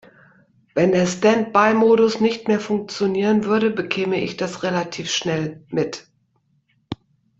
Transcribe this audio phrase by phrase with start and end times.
[0.73, 6.07] Wenn der Standby-Modus nicht mehr funktionieren würde, bekäme ich das relativ schnell mit.